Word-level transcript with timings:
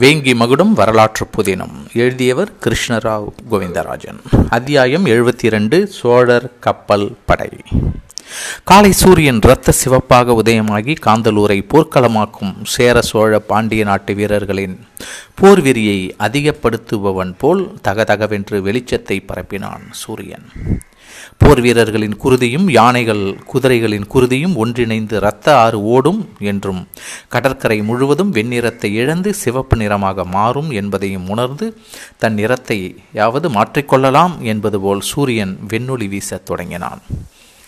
வேங்கி 0.00 0.34
மகுடம் 0.34 0.72
வரலாற்று 0.72 1.26
புதினம். 1.36 1.74
எழுதியவர் 1.92 2.50
கிருஷ்ணராவ் 2.64 3.26
கோவிந்தராஜன். 3.50 4.46
அத்தியாயம் 4.50 5.06
எழுபத்தி 5.06 5.44
இரண்டு 5.44 5.86
சோழர் 5.86 6.58
கப்பல் 6.60 7.16
படை. 7.24 7.48
காலை 8.64 8.92
சூரியன் 8.92 9.40
இரத்த 9.42 9.72
சிவப்பாக 9.72 10.32
உதயமாகி 10.32 10.94
காந்தலூரை 11.06 11.58
போர்க்களமாக்கும் 11.74 12.54
சேர 12.62 13.00
சோழ 13.00 13.38
பாண்டிய 13.38 13.84
நாட்டு 13.84 14.14
வீரர்களின் 14.14 14.86
போர்விரியை 15.42 16.10
அதிகப்படுத்துபவன் 16.18 17.34
போல் 17.38 17.72
தகதகவென்று 17.88 18.60
வெளிச்சத்தை 18.60 19.18
பரப்பினான் 19.26 19.86
சூரியன். 19.90 20.48
போர் 21.40 21.60
வீரர்களின் 21.60 22.14
குருதியும் 22.22 22.66
யானைகள் 22.70 23.22
குதிரைகளின் 23.52 24.06
குருதியும் 24.14 24.54
ஒன்றிணைந்து 24.56 25.16
இரத்த 25.16 25.46
ஆறு 25.58 25.78
ஓடும் 25.82 26.20
என்றும் 26.38 26.80
கடற்கரை 27.28 27.78
முழுவதும் 27.82 28.32
வெண்ணிறத்தை 28.32 28.90
இழந்து 28.92 29.34
சிவப்பு 29.34 29.76
நிறமாக 29.76 30.24
மாறும் 30.36 30.70
என்பதையும் 30.70 31.28
உணர்ந்து 31.28 31.66
தன் 32.18 32.34
நிறத்தை 32.34 32.78
யாவது 33.12 33.48
மாற்றிக்கொள்ளலாம் 33.48 34.36
என்பது 34.52 34.80
போல் 34.80 35.00
சூரியன் 35.00 35.54
வெண்ணொளி 35.68 36.08
வீசத் 36.14 36.44
தொடங்கினான். 36.44 37.02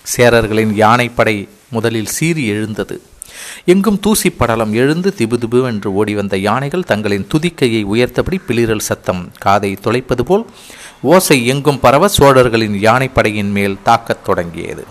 சேரர்களின் 0.07 0.75
யானைப்படை 0.85 1.37
முதலில் 1.71 2.15
சீறி 2.17 2.47
எழுந்தது. 2.47 2.97
எங்கும் 3.65 4.01
தூசி 4.01 4.29
படலம் 4.31 4.73
எழுந்து 4.73 5.15
திபுதிபு 5.19 5.59
என்று 5.67 5.89
ஓடி 5.93 6.15
வந்த 6.15 6.37
யானைகள் 6.37 6.89
தங்களின் 6.91 7.27
துதிக்கையை 7.33 7.83
உயர்த்தபடி 7.85 8.39
பிளிரல் 8.49 8.87
சத்தம் 8.89 9.23
காதை 9.39 9.71
தொலைப்பது 9.85 10.25
போல் 10.25 10.45
ஓசை 11.03 11.47
எங்கும் 11.47 11.81
பரவ 11.81 12.09
சோழர்களின் 12.09 12.81
யானைப்படையின் 12.81 13.51
மேல் 13.51 13.79
தாக்கத் 13.83 14.25
தொடங்கியது. 14.25 14.87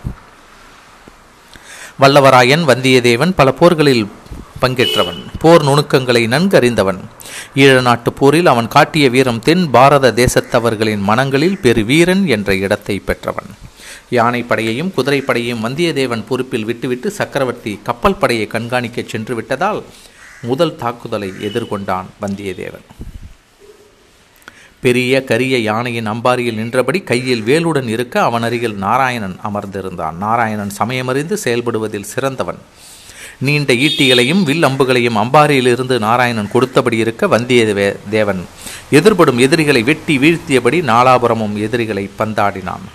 வல்லவராயன் 1.99 2.65
வந்தியத்தேவன் 2.67 3.31
பல 3.35 3.51
போர்களில் 3.51 4.07
பங்கேற்றவன். 4.61 5.23
போர் 5.39 5.63
நுணுக்கங்களை 5.63 6.27
நன்கறிந்தவன். 6.27 6.99
ஈழ 7.55 7.81
நாட்டு 7.81 8.13
போரில் 8.13 8.45
அவன் 8.45 8.67
காட்டிய 8.67 9.09
வீரம் 9.09 9.39
தென் 9.39 9.71
பாரத 9.71 10.11
தேசத்தவர்களின் 10.11 10.99
மனங்களில் 10.99 11.57
பெரு 11.57 11.83
வீரன் 11.83 12.27
என்ற 12.27 12.55
இடத்தை 12.55 12.99
பெற்றவன். 12.99 13.45
யானைப்படையையும் 14.09 14.91
குதிரைப்படையையும் 14.97 15.63
வந்தியத்தேவன் 15.63 16.25
பொறுப்பில் 16.27 16.65
விட்டுவிட்டு 16.65 17.11
சக்கரவர்த்தி 17.11 17.79
கப்பல் 17.83 18.15
படையை 18.15 18.47
கண்காணிக்க 18.47 19.03
சென்று 19.07 19.35
விட்டதால் 19.35 19.83
முதல் 20.41 20.75
தாக்குதலை 20.75 21.33
எதிர்கொண்டான் 21.41 22.05
வந்தியத்தேவன். 22.21 22.85
பெரிய 24.85 25.23
கரிய 25.29 25.55
யானையின் 25.69 26.09
அம்பாரியில் 26.11 26.59
நின்றபடி 26.61 26.99
கையில் 27.09 27.43
வேலுடன் 27.49 27.87
இருக்க 27.95 28.15
அவன் 28.29 28.45
அருகில் 28.47 28.75
நாராயணன் 28.85 29.37
அமர்ந்திருந்தான். 29.47 30.17
நாராயணன் 30.25 30.73
சமயமறிந்து 30.79 31.35
செயல்படுவதில் 31.45 32.11
சிறந்தவன். 32.13 32.59
நீண்ட 33.45 33.71
ஈட்டிகளையும் 33.85 34.43
வில் 34.43 34.65
அம்புகளையும் 34.67 35.17
அம்பாரியில் 35.23 35.69
இருந்து 35.71 35.95
நாராயணன் 35.99 36.51
கொடுத்தபடி 36.53 36.97
இருக்க 37.03 37.27
வந்திய 37.33 37.61
தேவன் 38.09 38.41
எதிர்படும் 38.97 39.41
எதிரிகளை 39.45 39.81
வெட்டி 39.89 40.15
வீழ்த்தியபடி 40.17 40.79
நாலாபுரமும் 40.91 41.57
எதிரிகளை 41.65 42.05
பந்தாடினான். 42.19 42.85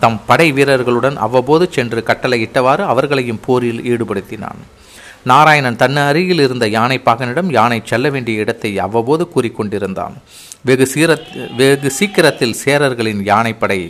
தம் 0.00 0.18
படை 0.26 0.48
வீரர்களுடன் 0.52 1.16
அவ்வப்போது 1.26 1.66
சென்று 1.76 2.00
கட்டளையிட்டவாறு 2.06 2.84
அவர்களையும் 2.92 3.42
போரில் 3.46 3.84
ஈடுபடுத்தினான். 3.92 4.60
நாராயணன் 5.30 5.78
தன் 5.82 5.96
அருகில் 6.08 6.42
இருந்த 6.44 6.64
யானை 6.74 6.96
பாகனிடம் 7.06 7.48
யானை 7.56 7.78
செல்ல 7.90 8.08
வேண்டிய 8.14 8.42
இடத்தை 8.42 8.70
அவ்வப்போது 8.86 9.24
கூறிக்கொண்டிருந்தான். 9.34 10.14
வெகு 10.68 10.86
சீர 10.92 11.10
வெகு 11.56 11.90
சீக்கிரத்தில் 11.98 12.58
சேரர்களின் 12.64 13.22
யானைப்படை 13.30 13.80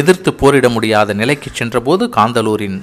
எதிர்த்து 0.00 0.32
போரிட 0.40 0.68
முடியாத 0.68 1.12
நிலைக்கு 1.20 1.50
சென்றபோது 1.52 2.06
காந்தலூரின் 2.16 2.78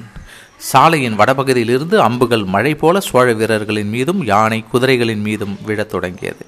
சாலையின் 0.70 1.20
வடபகுதியிலிருந்து 1.20 1.96
அம்புகள் 2.08 2.46
மழை 2.56 2.74
போல 2.76 3.00
சோழ 3.10 3.28
வீரர்களின் 3.34 3.92
மீதும் 3.96 4.22
யானை 4.26 4.60
குதிரைகளின் 4.74 5.24
மீதும் 5.28 5.56
விழத் 5.66 5.94
தொடங்கியது. 5.94 6.46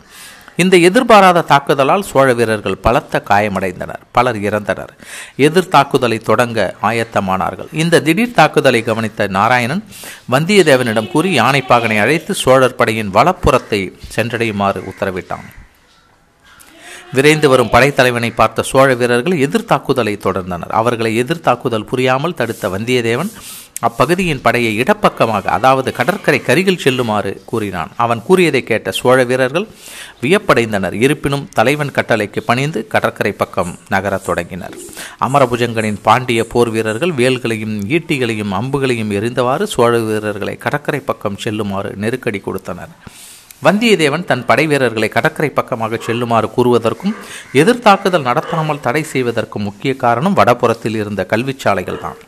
இந்த 0.62 0.76
எதிர்பாராத 0.88 1.44
தாக்குதலால் 1.52 2.08
சோழ 2.10 2.28
வீரர்கள் 2.40 2.82
பலத்த 2.86 3.22
காயமடைந்தனர் 3.30 4.02
பலர் 4.16 4.40
இறந்தனர். 4.48 4.92
எதிர் 5.48 5.72
தாக்குதலை 5.76 6.18
தொடங்க 6.30 6.60
ஆயத்தமானார்கள். 6.90 7.70
இந்த 7.84 8.02
திடீர் 8.08 8.36
தாக்குதலை 8.40 8.82
கவனித்த 8.90 9.28
நாராயணன் 9.38 9.84
வந்தியத்தேவனிடம் 10.34 11.12
கூறி 11.14 11.32
யானைப்பாகனை 11.40 12.00
அழைத்து 12.06 12.34
சோழர் 12.44 12.78
படையின் 12.82 13.14
வலப்புறத்தை 13.18 13.82
சென்றடையுமாறு 14.16 14.82
உத்தரவிட்டான். 14.92 15.48
விரைந்து 17.16 17.48
வரும் 17.52 17.72
படைத்தலைவனை 17.74 18.32
பார்த்த 18.40 18.68
சோழ 18.72 18.90
வீரர்கள் 19.00 19.42
எதிர் 19.46 19.70
தாக்குதலை 19.72 20.14
தொடர்ந்தனர். 20.26 20.74
அவர்களை 20.80 21.12
எதிர் 21.22 21.46
தாக்குதல் 21.48 21.88
புரியாமல் 21.92 22.38
தடுத்த 22.40 22.68
வந்தியத்தேவன் 22.76 23.32
அப்பகுதியின் 23.88 24.42
படையை 24.46 24.72
இடப்பக்கமாக 24.82 25.46
அதாவது 25.58 25.90
கடற்கரை 26.00 26.40
கருகில் 26.48 26.82
செல்லுமாறு 26.84 27.32
கூறினான். 27.50 27.92
அவன் 28.04 28.22
கூறியதை 28.28 28.62
கேட்ட 28.70 28.92
சோழ 28.98 29.18
வீரர்கள் 29.30 29.68
வியப்படைந்தனர். 30.24 30.96
இருப்பினும் 31.06 31.46
தலைவன் 31.58 31.94
கட்டளைக்கு 31.98 32.42
பணிந்து 32.50 32.80
கடற்கரை 32.94 33.34
பக்கம் 33.42 33.72
நகரத் 33.94 34.26
தொடங்கினர். 34.28 34.76
அமரபுஜங்கனின் 35.28 36.02
பாண்டிய 36.08 36.44
போர் 36.54 36.72
வீரர்கள் 36.76 37.14
வேல்களையும் 37.22 37.76
ஈட்டிகளையும் 37.98 38.56
அம்புகளையும் 38.60 39.14
எரிந்தவாறு 39.20 39.68
சோழ 39.76 39.92
வீரர்களை 40.10 40.56
கடற்கரை 40.66 41.02
பக்கம் 41.10 41.42
செல்லுமாறு 41.46 41.92
நெருக்கடி 42.04 42.42
கொடுத்தனர். 42.48 42.94
வந்தியத்தேவன் 43.68 44.28
தன் 44.28 44.44
படை 44.50 44.66
வீரர்களை 44.72 45.10
கடற்கரை 45.16 45.50
பக்கமாக 45.60 46.00
செல்லுமாறு 46.06 46.50
கூறுவதற்கும் 46.56 47.16
எதிர்த்தாக்குதல் 47.62 48.28
நடத்தாமல் 48.30 48.84
தடை 48.88 49.04
செய்வதற்கும் 49.14 49.68
முக்கிய 49.70 49.94
காரணம் 50.06 50.38
வடபுறத்தில் 50.40 51.00
இருந்த 51.02 51.24
கல்விச்சாலைகள் 51.32 52.04
தான் 52.06 52.20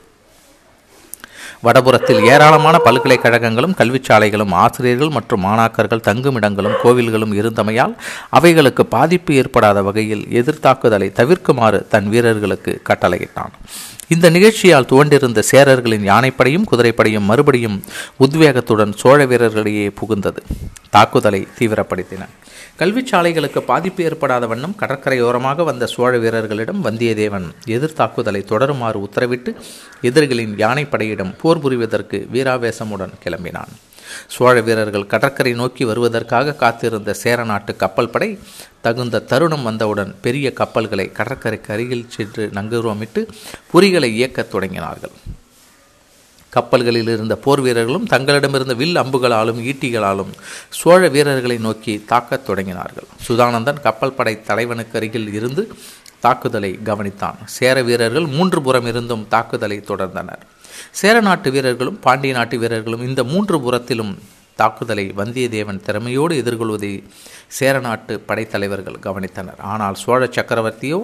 வடபுறத்தில் 1.65 2.21
ஏராளமான 2.33 2.75
பல்கலைக்கழகங்களும் 2.85 3.75
கல்விச்சாலைகளும் 3.79 4.53
ஆசிரியர்கள் 4.61 5.13
மற்றும் 5.17 5.43
மாணாக்கர்கள் 5.45 6.05
தங்குமிடங்களும் 6.07 6.79
கோவில்களும் 6.83 7.35
இருந்தமையால் 7.39 7.93
அவைகளுக்கு 8.37 8.85
பாதிப்பு 8.95 9.33
ஏற்படாத 9.41 9.81
வகையில் 9.89 10.23
எதிர்த்தாக்குதலை 10.39 11.09
தவிர்க்குமாறு 11.19 11.81
தன் 11.93 12.09
வீரர்களுக்கு 12.09 12.73
கட்டளையிட்டான். 12.89 13.53
இந்த 14.13 14.29
நிகழ்ச்சியால் 14.29 14.87
துவண்டிருந்த 14.89 15.41
சேரர்களின் 15.49 16.05
யானைப்படையும் 16.09 16.65
குதிரைப்படையும் 16.71 17.27
மறுபடியும் 17.29 17.77
உத்வேகத்துடன் 18.23 18.93
சோழ 19.01 19.19
வீரர்களிடையே 19.25 19.85
புகுந்தது. 19.99 20.41
தாக்குதலை 20.89 21.47
தீவிரப்படுத்தின. 21.59 22.25
கல்விச்சாலைகளுக்கு 22.79 23.59
பாதிப்பு 23.59 24.03
ஏற்படாத 24.03 24.47
வண்ணம் 24.47 24.75
கடற்கரையோரமாக 24.79 25.63
வந்த 25.63 25.85
சோழ 25.85 26.11
வீரர்களிடம் 26.17 26.83
வந்தியத்தேவன் 26.85 27.47
எதிர்த்தாக்குதலை 27.75 28.41
தொடருமாறு 28.51 28.99
உத்தரவிட்டு 29.07 29.53
எதிரிகளின் 30.01 30.55
யானைப்படையிடம் 30.55 31.33
போர் 31.41 31.63
புரிவதற்கு 31.63 32.19
வீராவேசமுடன் 32.33 33.15
கிளம்பினான். 33.25 33.73
சோழ 34.27 34.61
வீரர்கள் 34.61 35.07
கடற்கரை 35.07 35.53
நோக்கி 35.53 35.85
வருவதற்காக 35.85 36.53
காத்திருந்த 36.53 37.13
சேர 37.13 37.43
நாட்டு 37.43 37.75
கப்பல் 37.75 38.09
படை 38.09 38.39
தகுந்த 38.81 39.19
தருணம் 39.19 39.63
வந்தவுடன் 39.63 40.15
பெரிய 40.21 40.53
கப்பல்களை 40.53 41.11
கடற்கரைக்கு 41.11 41.73
அருகில் 41.73 42.09
சென்று 42.09 42.49
நங்கூரமிட்டு 42.53 43.27
புரிகளை 43.71 44.15
இயக்கத் 44.15 44.55
தொடங்கினார்கள். 44.55 45.15
கப்பல்களில் 46.49 47.07
இருந்த 47.07 47.35
போர் 47.35 47.61
வீரர்களும் 47.61 48.07
தங்களிடமிருந்த 48.07 48.75
வில் 48.75 48.95
அம்புகளாலும் 48.95 49.61
ஈட்டிகளாலும் 49.71 50.31
சோழ 50.69 51.07
வீரர்களை 51.07 51.57
நோக்கி 51.57 52.03
தாக்கத் 52.07 52.49
தொடங்கினார்கள். 52.49 53.07
சுதானந்தன் 53.27 53.81
கப்பல் 53.81 54.13
படை 54.13 54.41
தலைவனுக்கு 54.41 54.97
அருகில் 54.97 55.33
இருந்து 55.33 55.73
தாக்குதலை 56.25 56.71
கவனித்தான். 56.89 57.37
சேர 57.57 57.77
வீரர்கள் 57.87 58.27
மூன்று 58.35 58.59
புறம் 58.67 58.87
இருந்தும் 58.91 59.23
தாக்குதலை 59.33 59.77
தொடர்ந்தனர். 59.89 60.43
சேர 60.99 61.15
நாட்டு 61.27 61.49
வீரர்களும் 61.55 61.99
பாண்டிய 62.05 62.33
நாட்டு 62.37 62.55
வீரர்களும் 62.61 63.05
இந்த 63.07 63.21
மூன்று 63.31 63.57
புறத்திலும் 63.65 64.13
தாக்குதலை 64.61 65.05
வந்தியத்தேவன் 65.19 65.83
திறமையோடு 65.87 66.33
எதிர்கொள்வதை 66.41 66.91
சேர 67.57 67.75
நாட்டு 67.85 68.13
படைத்தலைவர்கள் 68.27 68.97
கவனித்தனர். 69.05 69.61
ஆனால் 69.71 69.95
சோழ 70.03 70.21
சக்கரவர்த்தியோ 70.35 70.99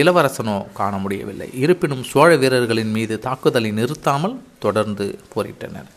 இளவரசனோ 0.00 0.56
காண 0.78 0.92
முடியவில்லை. 1.04 1.48
இருப்பினும் 1.62 2.04
சோழ 2.12 2.30
வீரர்களின் 2.42 2.92
மீது 2.96 3.16
தாக்குதலை 3.26 3.70
நிறுத்தாமல் 3.80 4.36
தொடர்ந்து 4.64 5.06
போரிட்டனர். 5.34 5.88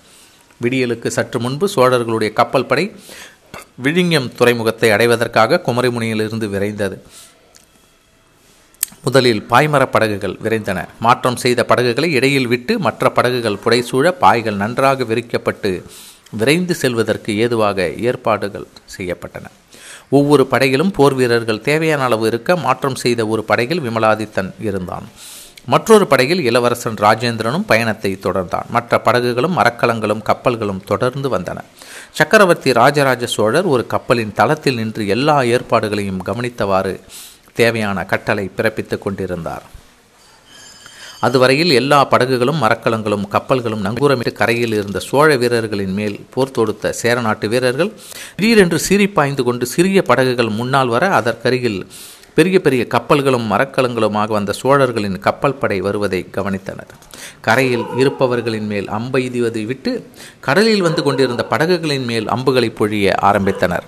விடியலுக்கு 0.64 1.10
சற்று 1.18 1.40
முன்பு 1.46 1.66
சோழர்களுடைய 1.76 2.32
கப்பல் 2.40 2.70
படை 2.72 2.86
விழிங்கம் 3.86 4.30
துறைமுகத்தை 4.40 4.90
அடைவதற்காக 4.96 5.62
குமரிமுனையிலிருந்து 5.68 6.48
விரைந்தது. 6.54 6.98
முதலில் 9.06 9.46
பாய்மரப் 9.50 9.92
படகுகள் 9.92 10.38
விரைந்தன. 10.44 10.86
மாற்றம் 11.00 11.36
செய்த 11.36 11.64
படகுகளை 11.64 12.12
இடையில் 12.12 12.48
விட்டு 12.48 12.80
மற்ற 12.80 13.10
படகுகள் 13.10 13.60
புடைசூழ 13.66 14.12
பாய்கள் 14.12 14.56
நன்றாக 14.56 15.04
விரிக்கப்பட்டு 15.04 15.84
விரைந்து 16.32 16.76
செல்வதற்கு 16.76 17.38
ஏதுவாக 17.38 17.90
ஏற்பாடுகள் 17.90 18.68
செய்யப்பட்டன. 18.98 19.46
ஒவ்வொரு 20.10 20.46
படையிலும் 20.46 20.92
போர் 20.92 21.14
வீரர்கள் 21.14 21.62
தேவையான 21.62 22.04
அளவு 22.04 22.28
இருக்க 22.28 22.56
மாற்றம் 22.56 22.96
செய்த 22.96 23.28
ஒரு 23.28 23.44
படையில் 23.44 23.82
விமலாதித்தன் 23.82 24.52
இருந்தான். 24.60 25.04
மற்றொரு 25.66 26.08
படையில் 26.08 26.44
இளவரசன் 26.44 26.94
ராஜேந்திரனும் 26.94 27.64
பயணத்தை 27.66 28.20
தொடர்ந்தான். 28.24 28.68
மற்ற 28.70 29.00
படகுகளும் 29.00 29.58
மரக்கலங்களும் 29.58 30.22
கப்பல்களும் 30.22 30.84
தொடர்ந்து 30.86 31.38
வந்தன. 31.38 31.58
சக்கரவர்த்தி 32.12 32.74
ராஜராஜ 32.74 33.26
சோழர் 33.26 33.66
ஒரு 33.66 33.88
கப்பலின் 33.88 34.34
தளத்தில் 34.34 34.76
நின்று 34.76 35.08
எல்லா 35.08 35.42
ஏற்பாடுகளையும் 35.42 36.24
கவனித்தவாறு 36.26 37.00
தேவையான 37.60 38.06
கட்டளை 38.12 38.46
பிறப்பித்துக் 38.58 39.04
கொண்டிருந்தார். 39.06 39.66
அதுவரையில் 41.26 41.72
எல்லா 41.80 42.00
படகுகளும் 42.12 42.60
மரக்கலங்களும் 42.64 43.24
கப்பல்களும் 43.36 43.86
நங்கூரமிட்டு 43.86 44.32
கரையில் 44.40 44.76
இருந்த 44.80 45.00
சோழ 45.10 45.30
வீரர்களின் 45.42 45.94
மேல் 46.00 46.18
போர் 46.34 46.56
தொடுத்த 46.58 46.92
சேர 47.02 47.16
நாட்டு 47.28 47.48
வீரர்கள் 47.54 47.92
திடீரென்று 48.36 48.80
சீறி 48.88 49.08
பாய்ந்து 49.18 49.44
கொண்டு 49.48 49.68
சிறிய 49.74 50.02
படகுகள் 50.10 50.52
முன்னால் 50.60 50.92
வர 50.96 51.06
அதற்கருகில் 51.20 51.80
பெரிய 52.38 52.58
பெரிய 52.66 52.84
கப்பல்களும் 52.94 53.50
மரக்கலங்களுமாக 53.52 54.36
வந்த 54.38 54.54
சோழர்களின் 54.62 55.20
கப்பல் 55.28 55.60
படை 55.62 55.80
வருவதை 55.88 56.22
கவனித்தனர். 56.38 56.94
கரையில் 57.48 57.86
இருப்பவர்களின் 58.02 58.68
மேல் 58.72 58.88
அம்பெய்துவதை 58.98 59.66
விட்டு 59.72 59.92
கடலில் 60.48 60.86
வந்து 60.88 61.04
கொண்டிருந்த 61.04 61.46
படகுகளின் 61.52 62.08
மேல் 62.12 62.28
அம்புகளை 62.36 62.70
பொழிய 62.80 63.14
ஆரம்பித்தனர். 63.30 63.86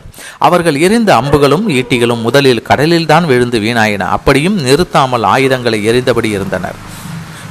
அவர்கள் 0.48 0.80
எரிந்த 0.88 1.12
அம்புகளும் 1.22 1.66
ஈட்டிகளும் 1.80 2.26
முதலில் 2.28 2.68
கடலில்தான் 2.70 3.26
விழுந்து 3.26 3.60
வீணாயின. 3.60 4.10
அப்படியும் 4.18 4.60
நிறுத்தாமல் 4.68 5.28
ஆயுதங்களை 5.34 5.82
எரிந்தபடி 5.92 6.32
இருந்தனர். 6.38 6.80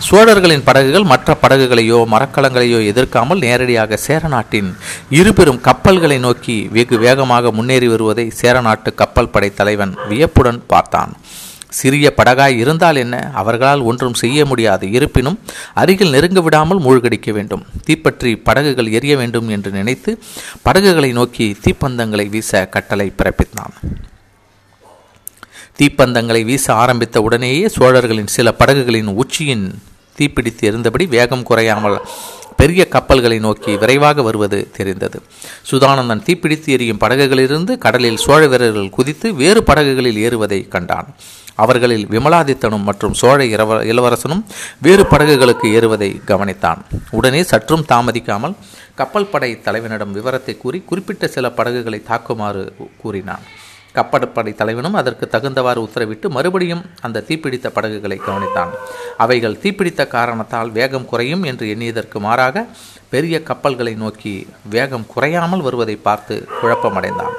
சோழர்களின் 0.06 0.64
படகுகள் 0.64 1.06
மற்ற 1.10 1.36
படகுகளையோ 1.42 1.98
மரக்கலங்களையோ 2.12 2.78
எதிர்க்காமல் 2.90 3.40
நேரடியாக 3.44 3.96
சேரநாட்டின் 4.06 4.68
இருபெரும் 5.18 5.60
கப்பல்களை 5.68 6.18
நோக்கி 6.26 6.56
வெகு 6.76 6.98
வேகமாக 7.04 7.52
முன்னேறி 7.58 7.88
வருவதை 7.92 8.26
சேரநாட்டு 8.40 8.92
கப்பல் 8.94 9.32
படை 9.34 9.50
தலைவன் 9.60 9.94
வியப்புடன் 10.10 10.60
பார்த்தான். 10.72 11.12
சிறிய 11.68 12.12
படகாய் 12.16 12.56
இருந்தால் 12.56 12.96
என்ன? 12.96 13.30
அவர்களால் 13.34 13.80
ஒன்றும் 13.80 14.14
செய்ய 14.14 14.44
முடியாது. 14.44 14.90
இருப்பினும் 14.90 15.38
அருகில் 15.74 16.10
நெருங்க 16.10 16.40
விடாமல் 16.40 16.80
மூழ்கடிக்க 16.80 17.32
வேண்டும். 17.32 17.66
தீப்பற்றி 17.84 18.36
படகுகள் 18.36 18.90
எரிய 18.90 19.16
வேண்டும் 19.16 19.48
என்று 19.48 19.70
நினைத்து 19.70 20.18
படகுகளை 20.62 21.12
நோக்கி 21.12 21.56
தீப்பந்தங்களை 21.64 22.28
வீச 22.28 22.66
கட்டளை 22.66 23.12
பிறப்பித்தான். 23.18 23.74
தீப்பந்தங்களை 25.78 26.44
வீச 26.44 26.74
ஆரம்பித்த 26.74 27.20
உடனேயே 27.20 27.68
சோழர்களின் 27.68 28.26
சில 28.26 28.52
படகுகளின் 28.52 29.14
உச்சியின் 29.14 29.78
தீப்பிடித்து 30.18 30.60
எரிந்தபடி 30.60 31.08
வேகம் 31.08 31.42
குறையாமல் 31.42 32.00
பெரிய 32.56 32.88
கப்பல்களை 32.88 33.38
நோக்கி 33.38 33.76
விரைவாக 33.76 34.22
வருவது 34.22 34.58
தெரிந்தது. 34.76 35.18
சுதானந்தன் 35.70 36.26
தீப்பிடித்து 36.28 36.68
எரியும் 36.76 37.00
படகுகளிலிருந்து 37.00 37.78
கடலில் 37.78 38.22
சோழ 38.26 38.46
வீரர்கள் 38.46 38.94
குதித்து 38.98 39.34
வேறு 39.34 39.62
படகுகளில் 39.62 40.20
ஏறுவதை 40.26 40.68
கண்டான். 40.68 41.10
அவர்களில் 41.54 42.06
விமலாதித்தனும் 42.06 42.86
மற்றும் 42.88 43.14
சோழ 43.14 43.44
இரவ 43.44 43.78
இளவரசனும் 43.92 44.42
வேறு 44.82 45.04
படகுகளுக்கு 45.06 45.68
ஏறுவதை 45.72 46.10
கவனித்தான். 46.26 46.80
உடனே 47.10 47.42
சற்றும் 47.42 47.86
தாமதிக்காமல் 47.92 48.56
கப்பல் 48.94 49.30
படை 49.30 49.50
தலைவனிடம் 49.64 50.12
விவரத்தை 50.12 50.56
கூறி 50.56 50.80
குறிப்பிட்ட 50.80 51.26
சில 51.26 51.50
படகுகளை 51.50 52.02
தாக்குமாறு 52.10 52.64
கூறினான். 53.02 53.46
கப்பற்படை 53.98 54.52
தலைவனும் 54.60 54.98
அதற்கு 55.00 55.26
தகுந்தவாறு 55.32 55.80
உத்தரவிட்டு 55.86 56.28
மறுபடியும் 56.36 56.82
அந்த 57.06 57.24
தீப்பிடித்த 57.28 57.70
படகுகளை 57.76 58.18
கவனித்தான். 58.26 58.72
அவைகள் 59.24 59.60
தீப்பிடித்த 59.62 60.04
காரணத்தால் 60.16 60.70
வேகம் 60.78 61.08
குறையும் 61.12 61.46
என்று 61.50 61.66
எண்ணியதற்கு 61.74 62.20
மாறாக 62.26 62.66
பெரிய 63.14 63.36
கப்பல்களை 63.50 63.94
நோக்கி 64.04 64.34
வேகம் 64.74 65.08
குறையாமல் 65.14 65.64
வருவதை 65.68 65.96
பார்த்து 66.08 66.36
குழப்பமடைந்தான். 66.60 67.34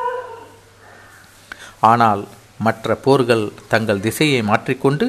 ஆனால் 1.91 2.21
மற்ற 2.65 2.95
போர்கள் 3.05 3.43
தங்கள் 3.71 4.03
திசையை 4.05 4.39
மாற்றிக்கொண்டு 4.41 5.05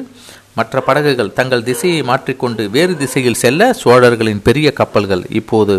மற்ற 0.59 0.81
படகுகள் 0.87 1.35
தங்கள் 1.39 1.65
திசையை 1.69 2.01
மாற்றிக்கொண்டு 2.09 2.63
வேறு 2.75 2.93
திசையில் 3.03 3.41
செல்ல 3.43 3.71
சோழர்களின் 3.81 4.45
பெரிய 4.47 4.67
கப்பல்கள் 4.79 5.23
இப்போது 5.39 5.75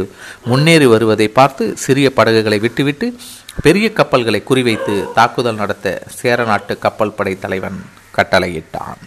முன்னேறி 0.50 0.88
வருவதை 0.94 1.28
பார்த்து 1.38 1.66
சிறிய 1.84 2.08
படகுகளை 2.18 2.58
விட்டுவிட்டு 2.66 3.08
பெரிய 3.66 3.86
கப்பல்களை 4.00 4.42
குறிவைத்து 4.50 4.96
தாக்குதல் 5.18 5.60
நடத்த 5.62 5.86
சேர 6.20 6.44
நாட்டு 6.50 6.74
கப்பல் 6.84 7.16
படை 7.18 7.34
தலைவன் 7.44 7.80
கட்டளையிட்டான். 8.18 9.00